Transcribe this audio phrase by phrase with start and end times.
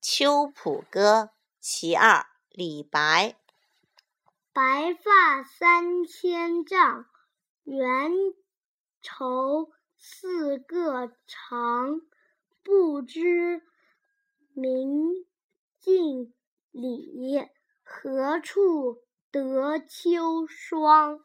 [0.00, 3.36] 秋浦歌其二李白。
[4.52, 7.06] 白发三千丈
[7.64, 8.12] 缘
[9.02, 12.00] 愁似个长
[12.62, 13.62] 不知
[14.52, 15.26] 明
[15.80, 16.32] 镜
[16.70, 17.48] 里
[17.82, 19.02] 何处
[19.32, 21.24] 得秋霜？